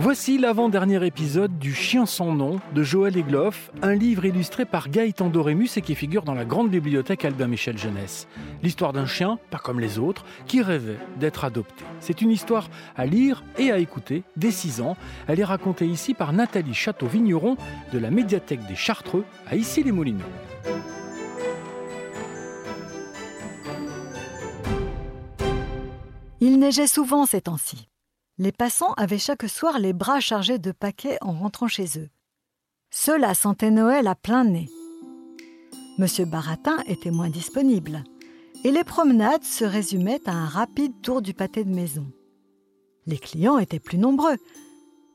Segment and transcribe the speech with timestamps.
[0.00, 5.28] Voici l'avant-dernier épisode du Chien sans nom de Joël Egloff, un livre illustré par Gaëtan
[5.28, 8.28] Dorémus et qui figure dans la grande bibliothèque Albin Michel Jeunesse.
[8.62, 11.84] L'histoire d'un chien, pas comme les autres, qui rêvait d'être adopté.
[12.00, 14.96] C'est une histoire à lire et à écouter dès 6 ans.
[15.26, 17.56] Elle est racontée ici par Nathalie Château-Vigneron
[17.92, 20.24] de la médiathèque des Chartreux à Issy-les-Moulineaux.
[26.40, 27.88] Il neigeait souvent ces temps-ci.
[28.40, 32.08] Les passants avaient chaque soir les bras chargés de paquets en rentrant chez eux.
[32.90, 34.70] Cela sentait Noël à plein nez.
[35.98, 38.04] Monsieur Baratin était moins disponible,
[38.62, 42.06] et les promenades se résumaient à un rapide tour du pâté de maison.
[43.06, 44.36] Les clients étaient plus nombreux,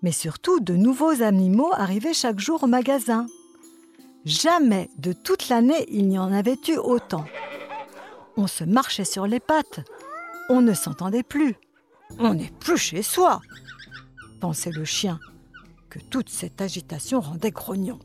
[0.02, 3.28] mais surtout de nouveaux animaux arrivaient chaque jour au magasin.
[4.26, 7.24] Jamais de toute l'année il n'y en avait eu autant.
[8.36, 9.80] On se marchait sur les pattes,
[10.50, 11.56] on ne s'entendait plus.
[12.20, 13.42] On n'est plus chez soi,
[14.40, 15.20] pensait le chien,
[15.90, 18.00] que toute cette agitation rendait grognon.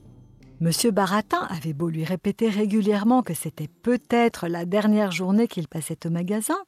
[0.61, 6.07] Monsieur Baratin avait beau lui répéter régulièrement que c'était peut-être la dernière journée qu'il passait
[6.07, 6.59] au magasin,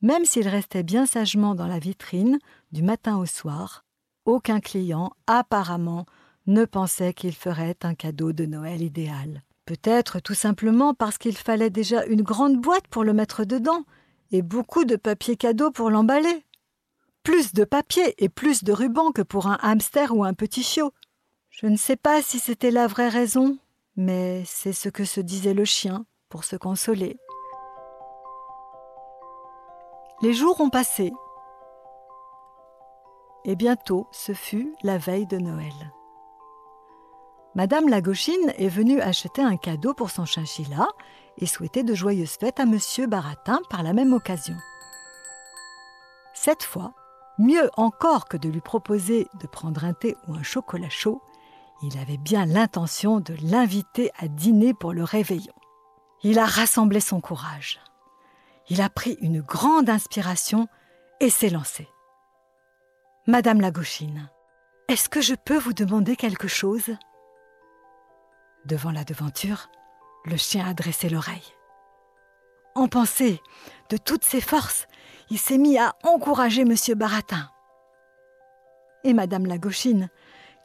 [0.00, 2.38] même s'il restait bien sagement dans la vitrine
[2.72, 3.84] du matin au soir,
[4.24, 6.06] aucun client, apparemment,
[6.46, 9.42] ne pensait qu'il ferait un cadeau de Noël idéal.
[9.66, 13.84] Peut-être tout simplement parce qu'il fallait déjà une grande boîte pour le mettre dedans,
[14.30, 16.44] et beaucoup de papier cadeau pour l'emballer.
[17.22, 20.92] Plus de papier et plus de ruban que pour un hamster ou un petit chiot.
[21.50, 23.58] Je ne sais pas si c'était la vraie raison,
[23.96, 27.18] mais c'est ce que se disait le chien pour se consoler.
[30.22, 31.12] Les jours ont passé.
[33.44, 35.92] Et bientôt, ce fut la veille de Noël.
[37.54, 40.86] Madame Lagauchine est venue acheter un cadeau pour son chinchilla
[41.38, 44.56] et souhaitait de joyeuses fêtes à Monsieur Baratin par la même occasion.
[46.34, 46.94] Cette fois,
[47.38, 51.22] mieux encore que de lui proposer de prendre un thé ou un chocolat chaud,
[51.82, 55.54] il avait bien l'intention de l'inviter à dîner pour le réveillon.
[56.22, 57.80] Il a rassemblé son courage.
[58.68, 60.68] Il a pris une grande inspiration
[61.20, 61.88] et s'est lancé.
[63.26, 64.28] Madame la gauchine,
[64.88, 66.96] est-ce que je peux vous demander quelque chose?
[68.64, 69.68] Devant la devanture,
[70.24, 71.54] le chien a dressé l'oreille.
[72.74, 73.40] En pensée,
[73.90, 74.86] de toutes ses forces,
[75.30, 76.74] il s'est mis à encourager M.
[76.94, 77.50] Baratin.
[79.04, 80.08] Et Madame la Gauchine,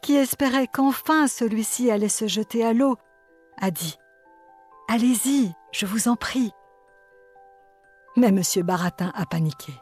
[0.01, 2.97] qui espérait qu'enfin celui-ci allait se jeter à l'eau,
[3.59, 3.97] a dit
[4.89, 6.51] Allez-y, je vous en prie.
[8.15, 8.41] Mais M.
[8.63, 9.73] Baratin a paniqué.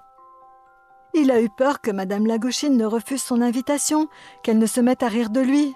[1.13, 4.07] Il a eu peur que Madame la Gauchine ne refuse son invitation,
[4.43, 5.75] qu'elle ne se mette à rire de lui.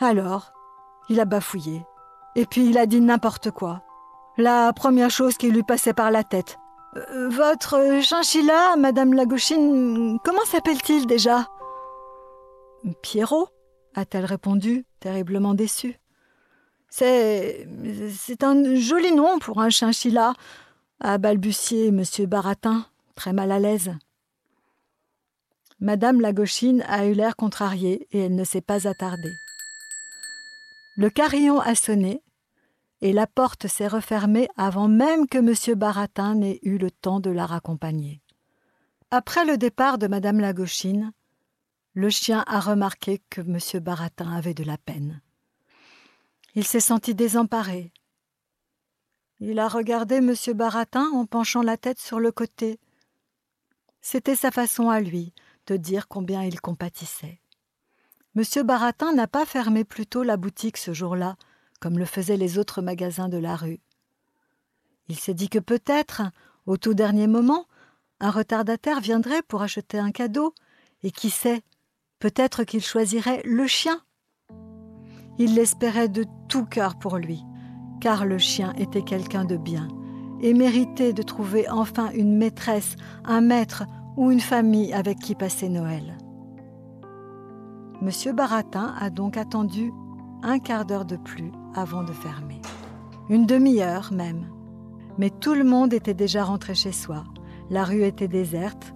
[0.00, 0.52] Alors,
[1.10, 1.84] il a bafouillé
[2.36, 3.82] et puis il a dit n'importe quoi.
[4.36, 6.58] La première chose qui lui passait par la tête.
[6.96, 11.48] Euh, votre chinchilla, Madame Lagauchine, comment s'appelle-t-il déjà?
[13.02, 13.48] Pierrot,
[13.94, 15.98] a-t-elle répondu, terriblement déçue.
[16.88, 17.66] C'est.
[18.16, 20.34] c'est un joli nom pour un chinchilla,
[21.00, 22.02] a balbutié M.
[22.26, 23.92] Baratin, très mal à l'aise.
[25.80, 29.34] Madame Lagauchine a eu l'air contrariée et elle ne s'est pas attardée.
[30.96, 32.22] Le carillon a sonné,
[33.04, 35.78] et la porte s'est refermée avant même que M.
[35.78, 38.22] Baratin n'ait eu le temps de la raccompagner.
[39.10, 41.12] Après le départ de Madame la Gauchine,
[41.92, 43.82] le chien a remarqué que M.
[43.82, 45.20] Baratin avait de la peine.
[46.54, 47.92] Il s'est senti désemparé.
[49.38, 50.34] Il a regardé M.
[50.54, 52.80] Baratin en penchant la tête sur le côté.
[54.00, 55.34] C'était sa façon à lui
[55.66, 57.42] de dire combien il compatissait.
[58.34, 58.44] M.
[58.64, 61.36] Baratin n'a pas fermé plus tôt la boutique ce jour-là,
[61.84, 63.78] comme le faisaient les autres magasins de la rue.
[65.10, 66.22] Il s'est dit que peut-être,
[66.64, 67.66] au tout dernier moment,
[68.20, 70.54] un retardataire viendrait pour acheter un cadeau,
[71.02, 71.60] et qui sait,
[72.20, 74.00] peut-être qu'il choisirait le chien.
[75.38, 77.42] Il l'espérait de tout cœur pour lui,
[78.00, 79.88] car le chien était quelqu'un de bien,
[80.40, 82.96] et méritait de trouver enfin une maîtresse,
[83.26, 83.84] un maître
[84.16, 86.16] ou une famille avec qui passer Noël.
[88.00, 89.92] Monsieur Baratin a donc attendu
[90.42, 92.60] un quart d'heure de plus avant de fermer.
[93.28, 94.46] Une demi-heure même.
[95.18, 97.24] Mais tout le monde était déjà rentré chez soi.
[97.70, 98.94] La rue était déserte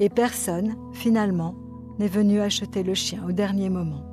[0.00, 1.54] et personne, finalement,
[1.98, 4.04] n'est venu acheter le chien au dernier moment.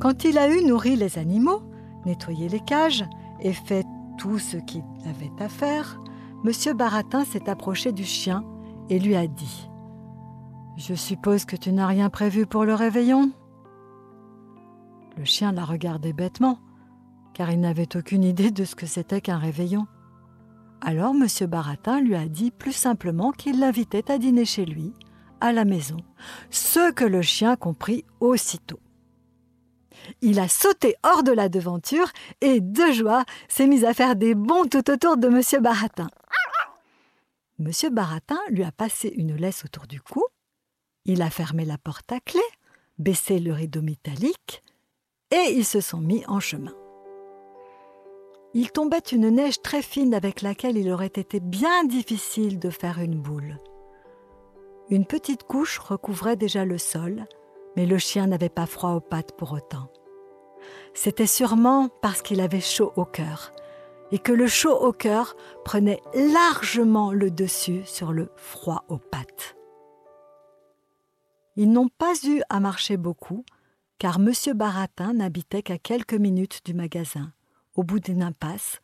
[0.00, 1.62] Quand il a eu nourri les animaux,
[2.06, 3.04] nettoyé les cages
[3.40, 3.84] et fait
[4.18, 6.00] tout ce qu'il avait à faire,
[6.44, 6.76] M.
[6.76, 8.44] Baratin s'est approché du chien
[8.88, 9.68] et lui a dit
[10.76, 13.30] je suppose que tu n'as rien prévu pour le réveillon?
[15.22, 16.58] Le chien l'a regardé bêtement,
[17.32, 19.86] car il n'avait aucune idée de ce que c'était qu'un réveillon.
[20.80, 21.28] Alors M.
[21.46, 24.92] Baratin lui a dit plus simplement qu'il l'invitait à dîner chez lui,
[25.40, 25.98] à la maison,
[26.50, 28.80] ce que le chien comprit aussitôt.
[30.22, 32.10] Il a sauté hors de la devanture
[32.40, 35.62] et, de joie, s'est mis à faire des bonds tout autour de M.
[35.62, 36.08] Baratin.
[37.60, 37.70] M.
[37.92, 40.24] Baratin lui a passé une laisse autour du cou,
[41.04, 42.42] il a fermé la porte à clé,
[42.98, 44.64] baissé le rideau métallique,
[45.32, 46.74] et ils se sont mis en chemin.
[48.54, 52.98] Il tombait une neige très fine avec laquelle il aurait été bien difficile de faire
[52.98, 53.58] une boule.
[54.90, 57.24] Une petite couche recouvrait déjà le sol,
[57.76, 59.88] mais le chien n'avait pas froid aux pattes pour autant.
[60.92, 63.52] C'était sûrement parce qu'il avait chaud au cœur,
[64.10, 69.56] et que le chaud au cœur prenait largement le dessus sur le froid aux pattes.
[71.56, 73.46] Ils n'ont pas eu à marcher beaucoup,
[74.02, 74.32] car M.
[74.56, 77.32] Baratin n'habitait qu'à quelques minutes du magasin,
[77.76, 78.82] au bout d'une impasse,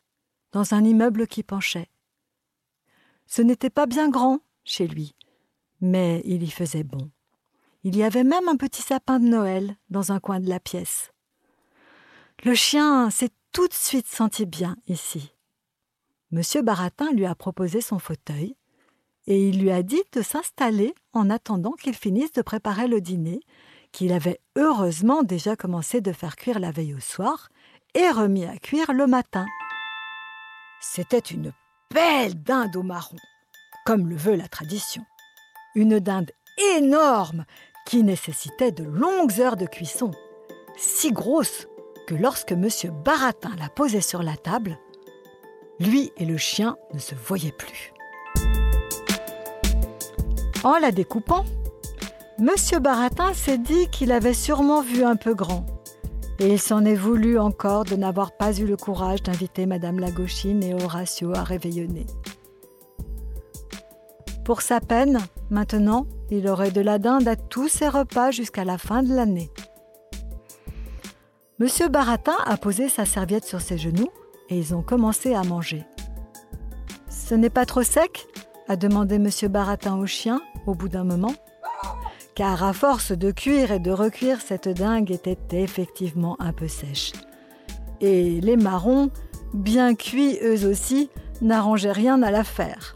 [0.53, 1.89] dans un immeuble qui penchait.
[3.25, 5.17] Ce n'était pas bien grand chez lui,
[5.81, 7.11] mais il y faisait bon.
[7.83, 11.11] Il y avait même un petit sapin de Noël dans un coin de la pièce.
[12.45, 15.33] Le chien s'est tout de suite senti bien ici.
[16.31, 18.55] Monsieur Baratin lui a proposé son fauteuil
[19.27, 23.41] et il lui a dit de s'installer en attendant qu'il finisse de préparer le dîner,
[23.91, 27.49] qu'il avait heureusement déjà commencé de faire cuire la veille au soir
[27.95, 29.45] et remis à cuire le matin.
[30.79, 31.53] C'était une
[31.93, 33.17] belle dinde au marron,
[33.85, 35.03] comme le veut la tradition.
[35.75, 36.31] Une dinde
[36.77, 37.45] énorme
[37.85, 40.11] qui nécessitait de longues heures de cuisson,
[40.77, 41.67] si grosse
[42.07, 42.67] que lorsque M.
[43.03, 44.77] Baratin la posait sur la table,
[45.79, 47.93] lui et le chien ne se voyaient plus.
[50.63, 51.45] En la découpant,
[52.39, 52.79] M.
[52.79, 55.65] Baratin s'est dit qu'il avait sûrement vu un peu grand
[56.39, 60.63] et il s'en est voulu encore de n'avoir pas eu le courage d'inviter Madame Lagauchine
[60.63, 62.05] et Horatio à réveillonner.
[64.45, 65.19] Pour sa peine,
[65.49, 69.51] maintenant, il aurait de la dinde à tous ses repas jusqu'à la fin de l'année.
[71.59, 74.09] Monsieur Baratin a posé sa serviette sur ses genoux
[74.47, 75.83] et ils ont commencé à manger.
[77.09, 78.27] Ce n'est pas trop sec?
[78.69, 81.33] a demandé Monsieur Baratin au chien au bout d'un moment
[82.39, 87.11] car à force de cuire et de recuire, cette dingue était effectivement un peu sèche.
[87.99, 89.11] Et les marrons,
[89.53, 91.09] bien cuits eux aussi,
[91.41, 92.95] n'arrangeaient rien à l'affaire.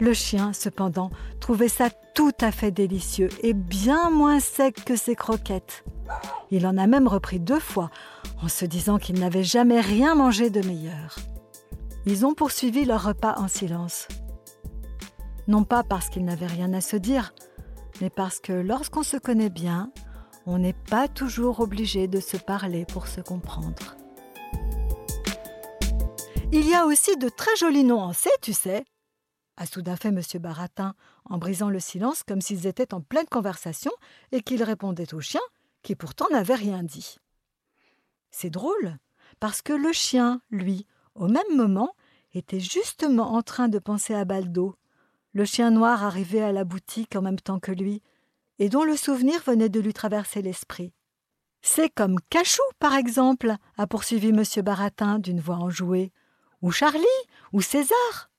[0.00, 5.14] Le chien, cependant, trouvait ça tout à fait délicieux et bien moins sec que ses
[5.14, 5.84] croquettes.
[6.50, 7.90] Il en a même repris deux fois,
[8.42, 11.16] en se disant qu'il n'avait jamais rien mangé de meilleur.
[12.06, 14.08] Ils ont poursuivi leur repas en silence.
[15.48, 17.34] Non pas parce qu'ils n'avaient rien à se dire,
[18.02, 19.92] mais parce que lorsqu'on se connaît bien,
[20.44, 23.96] on n'est pas toujours obligé de se parler pour se comprendre.
[26.50, 28.84] Il y a aussi de très jolis noms en C, tu sais,
[29.56, 30.20] a soudain fait M.
[30.40, 30.96] Baratin,
[31.26, 33.92] en brisant le silence comme s'ils étaient en pleine conversation
[34.32, 35.40] et qu'il répondait au chien,
[35.84, 37.18] qui pourtant n'avait rien dit.
[38.32, 38.98] C'est drôle,
[39.38, 41.94] parce que le chien, lui, au même moment,
[42.34, 44.74] était justement en train de penser à Baldo,
[45.32, 48.02] le chien noir arrivait à la boutique en même temps que lui,
[48.58, 50.92] et dont le souvenir venait de lui traverser l'esprit.
[51.62, 54.42] C'est comme Cachou, par exemple, a poursuivi M.
[54.62, 56.12] Baratin d'une voix enjouée,
[56.60, 57.04] ou Charlie,
[57.52, 58.30] ou César.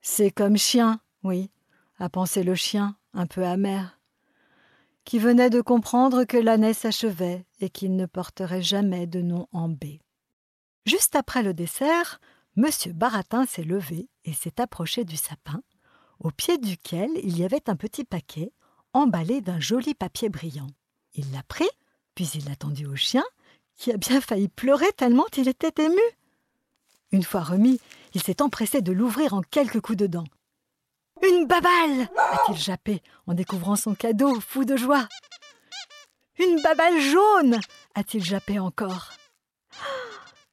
[0.00, 1.50] C'est comme chien, oui,
[1.98, 4.00] a pensé le chien, un peu amer,
[5.04, 9.68] qui venait de comprendre que l'année s'achevait et qu'il ne porterait jamais de nom en
[9.68, 9.98] B.
[10.86, 12.20] Juste après le dessert,
[12.56, 12.66] M.
[12.94, 15.62] Baratin s'est levé et s'est approché du sapin,
[16.22, 18.52] au pied duquel il y avait un petit paquet
[18.92, 20.68] emballé d'un joli papier brillant.
[21.14, 21.68] Il l'a pris,
[22.14, 23.24] puis il l'a tendu au chien,
[23.76, 26.00] qui a bien failli pleurer tellement il était ému.
[27.10, 27.80] Une fois remis,
[28.14, 30.26] il s'est empressé de l'ouvrir en quelques coups de dents.
[31.22, 35.08] Une babale a-t-il jappé en découvrant son cadeau, fou de joie.
[36.38, 37.60] Une babale jaune
[37.94, 39.10] a-t-il jappé encore.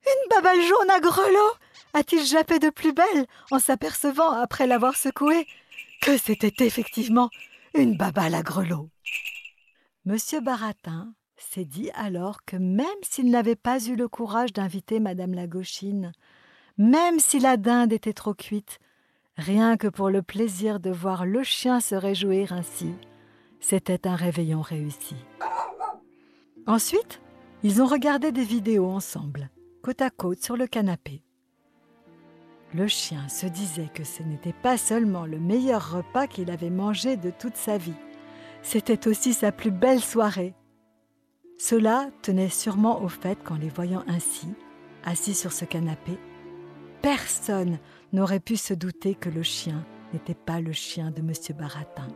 [0.06, 1.54] Une babale jaune à grelots
[1.94, 5.48] a-t-il jappé de plus belle en s'apercevant, après l'avoir secouée,
[6.02, 7.30] que c'était effectivement
[7.76, 8.90] une babale à grelots.
[10.06, 15.34] Monsieur Baratin s'est dit alors que même s'il n'avait pas eu le courage d'inviter Madame
[15.34, 16.12] la Gauchine,
[16.78, 18.80] même si la dinde était trop cuite,
[19.38, 22.94] rien que pour le plaisir de voir le chien se réjouir ainsi,
[23.60, 25.16] c'était un réveillon réussi.
[26.66, 27.22] Ensuite,
[27.64, 29.50] ils ont regardé des vidéos ensemble,
[29.82, 31.24] côte à côte sur le canapé.
[32.76, 37.18] Le chien se disait que ce n'était pas seulement le meilleur repas qu'il avait mangé
[37.18, 37.96] de toute sa vie,
[38.62, 40.54] c'était aussi sa plus belle soirée.
[41.58, 44.48] Cela tenait sûrement au fait qu'en les voyant ainsi,
[45.04, 46.20] assis sur ce canapé,
[47.02, 47.80] personne
[48.14, 49.84] n'aurait pu se douter que le chien
[50.14, 51.34] n'était pas le chien de M.
[51.58, 52.08] Baratin.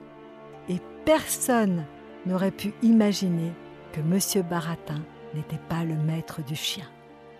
[0.69, 1.85] et personne
[2.25, 3.51] n'aurait pu imaginer
[3.91, 4.43] que M.
[4.49, 5.01] Baratin
[5.33, 6.85] n'était pas le maître du chien.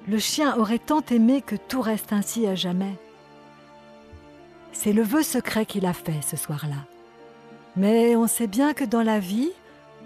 [0.08, 2.98] Le chien aurait tant aimé que tout reste ainsi à jamais.
[4.74, 6.88] C'est le vœu secret qu'il a fait ce soir-là.
[7.76, 9.52] Mais on sait bien que dans la vie,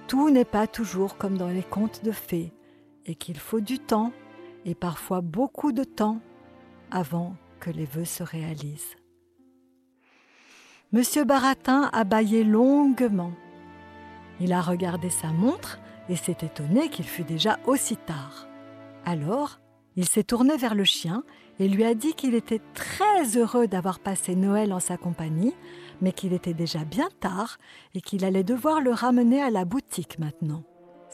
[0.08, 2.52] tout n'est pas toujours comme dans les contes de fées,
[3.06, 4.12] et qu'il faut du temps,
[4.66, 6.20] et parfois beaucoup de temps,
[6.92, 8.96] avant que les vœux se réalisent.
[10.92, 13.34] Monsieur Baratin a bâillé longuement.
[14.40, 18.48] Il a regardé sa montre et s'est étonné qu'il fût déjà aussi tard.
[19.06, 19.60] Alors,
[19.98, 21.24] il s'est tourné vers le chien
[21.60, 25.56] et lui a dit qu'il était très heureux d'avoir passé Noël en sa compagnie,
[26.02, 27.58] mais qu'il était déjà bien tard
[27.96, 30.64] et qu'il allait devoir le ramener à la boutique maintenant.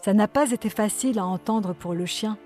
[0.04, 2.38] Ça n'a pas été facile à entendre pour le chien,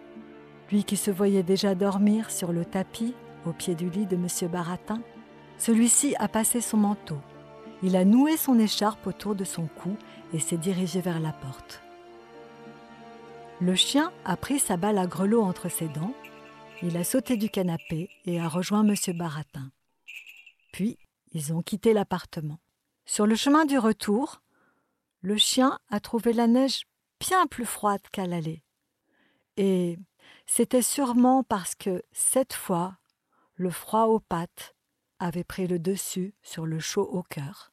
[0.72, 3.16] lui qui se voyait déjà dormir sur le tapis
[3.48, 4.28] au pied du lit de M.
[4.52, 5.02] Baratin.
[5.58, 7.18] Celui-ci a passé son manteau.
[7.82, 9.98] Il a noué son écharpe autour de son cou
[10.34, 11.82] et s'est dirigé vers la porte.
[13.60, 16.14] Le chien a pris sa balle à grelot entre ses dents,
[16.84, 18.96] il a sauté du canapé et a rejoint M.
[19.18, 19.72] Baratin.
[20.72, 20.98] Puis,
[21.32, 22.60] ils ont quitté l'appartement.
[23.06, 24.42] Sur le chemin du retour,
[25.22, 26.84] le chien a trouvé la neige
[27.20, 28.64] bien plus froide qu'à l'aller.
[29.56, 29.98] Et
[30.46, 32.98] c'était sûrement parce que, cette fois,
[33.56, 34.76] le froid aux pattes
[35.20, 37.72] avait pris le dessus sur le chaud au cœur,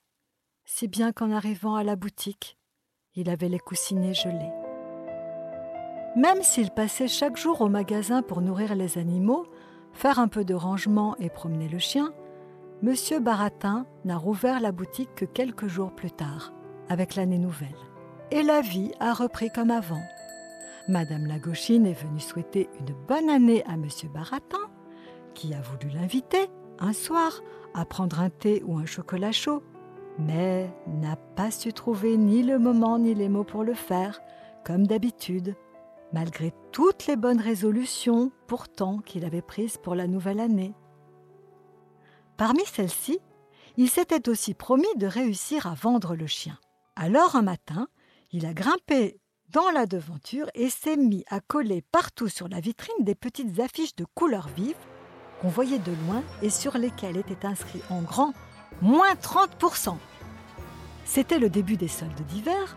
[0.64, 2.56] si bien qu'en arrivant à la boutique,
[3.14, 4.63] il avait les coussinets gelés.
[6.16, 9.47] Même s'il passait chaque jour au magasin pour nourrir les animaux,
[9.92, 12.12] faire un peu de rangement et promener le chien,
[12.85, 12.94] M.
[13.21, 16.52] Baratin n'a rouvert la boutique que quelques jours plus tard,
[16.88, 17.75] avec l'année nouvelle.
[18.30, 20.02] Et la vie a repris comme avant.
[20.87, 23.88] Madame Lagauchine est venue souhaiter une bonne année à M.
[24.12, 24.71] Baratin,
[25.35, 27.40] qui a voulu l'inviter un soir
[27.75, 29.64] à prendre un thé ou un chocolat chaud,
[30.21, 34.21] mais n'a pas su trouver ni le moment ni les mots pour le faire,
[34.64, 35.56] comme d'habitude
[36.14, 40.73] malgré toutes les bonnes résolutions pourtant qu'il avait prises pour la nouvelle année.
[42.37, 43.18] Parmi celles-ci,
[43.76, 46.56] il s'était aussi promis de réussir à vendre le chien.
[46.94, 47.88] Alors un matin,
[48.30, 49.18] il a grimpé
[49.50, 53.97] dans la devanture et s'est mis à coller partout sur la vitrine des petites affiches
[53.97, 54.76] de couleurs vives
[55.40, 58.35] qu'on voyait de loin et sur lesquelles était inscrit en grand
[58.80, 59.97] moins 30%.
[61.04, 62.76] C'était le début des soldes d'hiver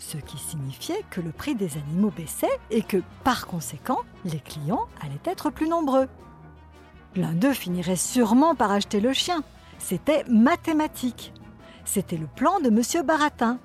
[0.00, 4.88] ce qui signifiait que le prix des animaux baissait et que, par conséquent, les clients
[5.00, 6.08] allaient être plus nombreux.
[7.14, 9.42] L'un d'eux finirait sûrement par acheter le chien.
[9.78, 11.32] C'était mathématique.
[11.84, 13.06] C'était le plan de M.
[13.06, 13.58] Baratin.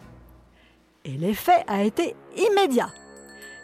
[1.05, 2.89] Et l'effet a été immédiat.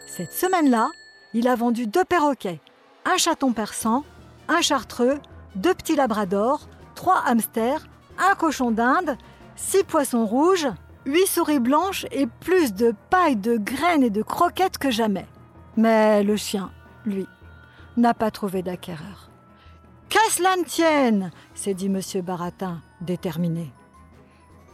[0.08, 0.88] Cette semaine-là,
[1.34, 2.60] il a vendu deux perroquets,
[3.04, 4.04] un chaton persan,
[4.48, 5.18] un chartreux,
[5.56, 7.86] deux petits labradors, trois hamsters,
[8.18, 9.16] un cochon d'Inde,
[9.56, 10.68] six poissons rouges,
[11.04, 15.26] huit souris blanches et plus de paille, de graines et de croquettes que jamais.
[15.76, 16.70] Mais le chien,
[17.04, 17.26] lui,
[17.96, 19.30] n'a pas trouvé d'acquéreur.
[20.08, 22.00] Qu'à cela ne tienne s'est dit M.
[22.22, 23.72] Baratin, déterminé.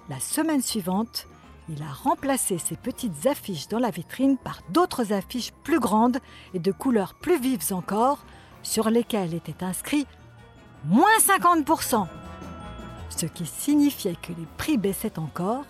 [0.08, 1.26] La semaine suivante,
[1.68, 6.18] il a remplacé ses petites affiches dans la vitrine par d'autres affiches plus grandes
[6.54, 8.24] et de couleurs plus vives encore,
[8.62, 10.06] sur lesquelles était inscrit
[10.84, 12.06] moins 50%,
[13.10, 15.64] ce qui signifiait que les prix baissaient encore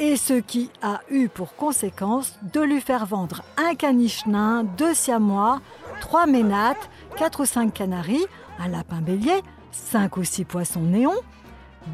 [0.00, 4.94] et ce qui a eu pour conséquence de lui faire vendre un caniche nain, deux
[4.94, 5.60] siamois,
[6.00, 8.24] trois ménates, quatre ou cinq canaris,
[8.58, 11.20] un lapin bélier, cinq ou six poissons néons,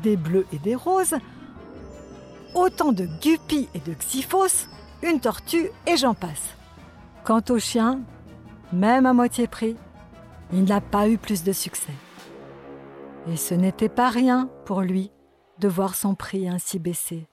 [0.05, 1.17] des bleus et des roses,
[2.55, 4.69] autant de guppies et de xyphos,
[5.03, 6.55] une tortue et j'en passe.
[7.25, 8.01] Quant au chien,
[8.73, 9.77] même à moitié prix,
[10.53, 11.93] il n'a pas eu plus de succès.
[13.29, 15.11] Et ce n'était pas rien pour lui
[15.59, 17.27] de voir son prix ainsi baisser.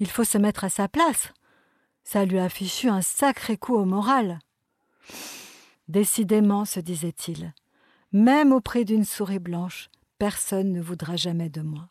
[0.00, 1.32] Il faut se mettre à sa place.
[2.02, 4.40] Ça lui a fichu un sacré coup au moral.
[5.88, 7.52] Décidément, se disait-il,
[8.12, 9.88] même auprès d'une souris blanche,
[10.18, 11.88] personne ne voudra jamais de moi.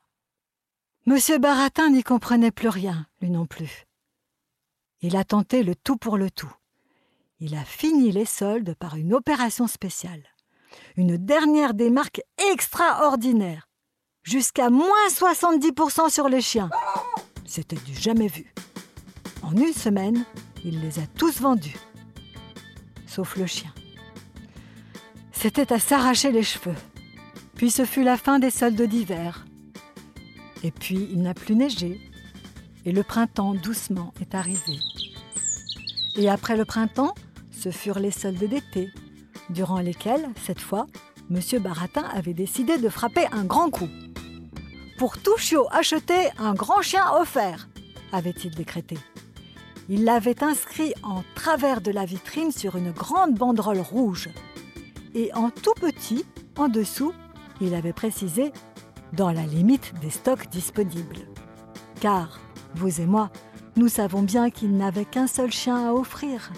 [1.06, 3.86] Monsieur Baratin n'y comprenait plus rien, lui non plus.
[5.02, 6.54] Il a tenté le tout pour le tout.
[7.40, 10.24] Il a fini les soldes par une opération spéciale.
[10.98, 13.70] Une dernière démarque extraordinaire.
[14.24, 16.70] Jusqu'à moins 70% sur les chiens.
[17.50, 18.54] C'était du jamais vu.
[19.42, 20.24] En une semaine,
[20.64, 21.80] il les a tous vendus.
[23.08, 23.74] Sauf le chien.
[25.32, 26.76] C'était à s'arracher les cheveux.
[27.56, 29.48] Puis ce fut la fin des soldes d'hiver.
[30.62, 32.00] Et puis il n'a plus neigé.
[32.86, 34.78] Et le printemps doucement est arrivé.
[36.18, 37.16] Et après le printemps,
[37.50, 38.92] ce furent les soldes d'été,
[39.50, 40.86] durant lesquels, cette fois,
[41.32, 41.40] M.
[41.64, 43.90] Baratin avait décidé de frapper un grand coup.
[45.00, 47.70] Pour tout chiot acheté, un grand chien offert,
[48.12, 48.98] avait-il décrété.
[49.88, 54.28] Il l'avait inscrit en travers de la vitrine sur une grande banderole rouge.
[55.16, 56.26] Et en tout petit,
[56.58, 57.14] en dessous,
[57.62, 58.52] il avait précisé
[59.14, 61.22] dans la limite des stocks disponibles.
[62.02, 62.42] Car,
[62.76, 63.30] vous et moi,
[63.78, 66.52] nous savons bien qu'il n'avait qu'un seul chien à offrir.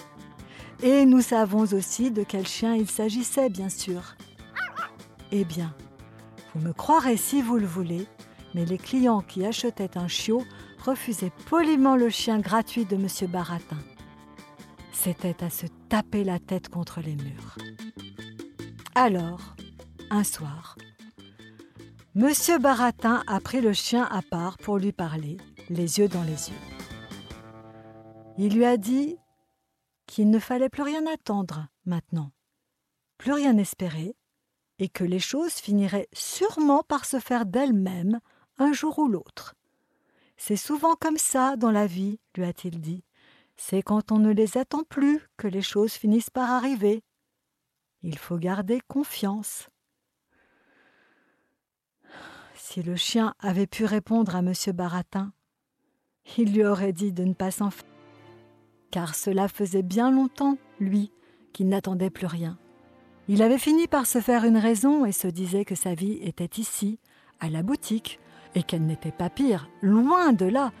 [0.82, 4.16] Et nous savons aussi de quel chien il s'agissait, bien sûr.
[5.30, 5.72] Eh bien,
[6.52, 8.08] vous me croirez si vous le voulez,
[8.54, 10.44] mais les clients qui achetaient un chiot
[10.84, 13.30] refusaient poliment le chien gratuit de M.
[13.30, 13.78] Baratin.
[14.92, 17.56] C'était à se taper la tête contre les murs.
[18.94, 19.56] Alors,
[20.10, 20.76] un soir,
[22.14, 22.30] M.
[22.60, 25.38] Baratin a pris le chien à part pour lui parler,
[25.70, 26.62] les yeux dans les yeux.
[28.38, 29.16] Il lui a dit
[30.06, 32.32] qu'il ne fallait plus rien attendre maintenant,
[33.16, 34.14] plus rien espérer,
[34.78, 38.20] et que les choses finiraient sûrement par se faire d'elles-mêmes
[38.70, 39.56] jour ou l'autre.
[40.36, 43.02] C'est souvent comme ça dans la vie, lui a-t-il dit.
[43.56, 47.02] C'est quand on ne les attend plus que les choses finissent par arriver.
[48.02, 49.68] Il faut garder confiance.
[52.54, 54.52] Si le chien avait pu répondre à M.
[54.74, 55.32] Baratin,
[56.36, 57.88] il lui aurait dit de ne pas s'en faire,
[58.90, 61.12] car cela faisait bien longtemps, lui,
[61.52, 62.58] qu'il n'attendait plus rien.
[63.28, 66.60] Il avait fini par se faire une raison et se disait que sa vie était
[66.60, 66.98] ici,
[67.40, 68.18] à la boutique,
[68.54, 70.72] et qu'elle n'était pas pire, loin de là,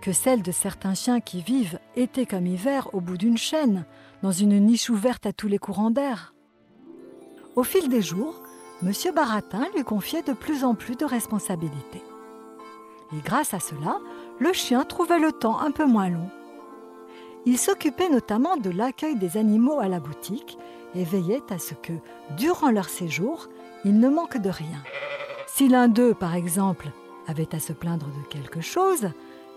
[0.00, 3.86] que celle de certains chiens qui vivent été comme hiver au bout d'une chaîne,
[4.22, 6.34] dans une niche ouverte à tous les courants d'air.
[7.56, 8.42] Au fil des jours,
[8.82, 8.92] M.
[9.14, 12.02] Baratin lui confiait de plus en plus de responsabilités.
[13.12, 13.98] Et grâce à cela,
[14.40, 16.28] le chien trouvait le temps un peu moins long.
[17.46, 20.58] Il s'occupait notamment de l'accueil des animaux à la boutique
[20.94, 21.92] et veillait à ce que,
[22.36, 23.48] durant leur séjour,
[23.84, 24.82] il ne manque de rien.
[25.46, 26.88] Si l'un d'eux, par exemple,
[27.26, 29.08] avait à se plaindre de quelque chose,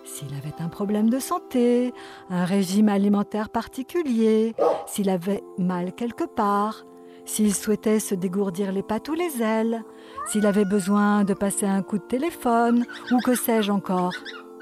[0.07, 1.93] s'il avait un problème de santé,
[2.29, 6.86] un régime alimentaire particulier, s'il avait mal quelque part,
[7.25, 9.84] s'il souhaitait se dégourdir les pattes ou les ailes,
[10.27, 14.13] s'il avait besoin de passer un coup de téléphone, ou que sais-je encore,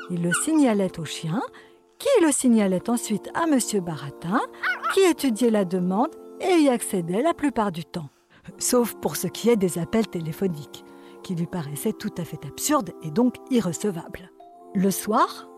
[0.09, 1.41] il le signalait au chien,
[1.99, 3.59] qui le signalait ensuite à M.
[3.81, 4.41] Baratin,
[4.93, 8.09] qui étudiait la demande et y accédait la plupart du temps,
[8.57, 10.84] sauf pour ce qui est des appels téléphoniques
[11.25, 14.29] qui lui paraissait tout à fait absurde et donc irrecevable.
[14.75, 15.49] Le soir,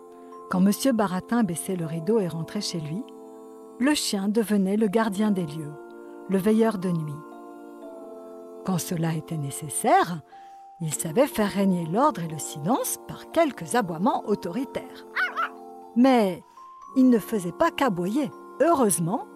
[0.50, 0.96] quand M.
[0.96, 3.04] Baratin baissait le rideau et rentrait chez lui,
[3.78, 5.74] le chien devenait le gardien des lieux,
[6.30, 7.22] le veilleur de nuit.
[8.66, 10.22] Quand cela était nécessaire,
[10.80, 15.06] il savait faire régner l'ordre et le silence par quelques aboiements autoritaires.
[15.98, 16.44] Mais
[16.96, 18.32] il ne faisait pas qu'aboyer.
[18.62, 19.28] Heureusement,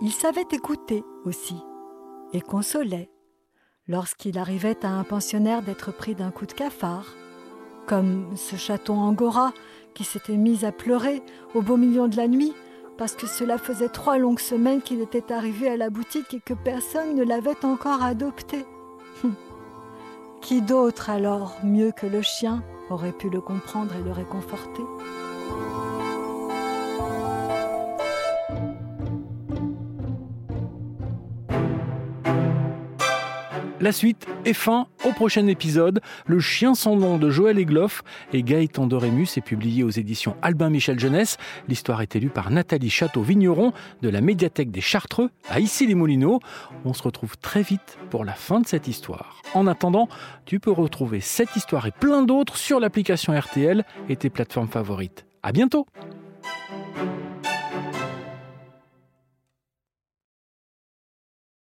[0.00, 1.62] il savait écouter aussi
[2.32, 3.10] et consolait
[3.88, 7.06] lorsqu'il arrivait à un pensionnaire d'être pris d'un coup de cafard,
[7.86, 9.52] comme ce chaton angora
[9.94, 11.22] qui s'était mis à pleurer
[11.54, 12.54] au beau milieu de la nuit
[12.96, 16.54] parce que cela faisait trois longues semaines qu'il était arrivé à la boutique et que
[16.54, 18.64] personne ne l'avait encore adopté.
[20.40, 24.82] Qui d'autre alors, mieux que le chien, aurait pu le comprendre et le réconforter?
[33.84, 36.00] La suite est fin au prochain épisode.
[36.26, 40.70] Le chien sans nom de Joël Egloff et Gaëtan Dorémus est publié aux éditions Albin
[40.70, 41.36] Michel Jeunesse.
[41.68, 46.40] L'histoire est élue par Nathalie Château-Vigneron de la médiathèque des Chartreux à Issy-les-Moulineaux.
[46.86, 49.42] On se retrouve très vite pour la fin de cette histoire.
[49.52, 50.08] En attendant,
[50.46, 55.26] tu peux retrouver cette histoire et plein d'autres sur l'application RTL et tes plateformes favorites.
[55.42, 55.86] À bientôt!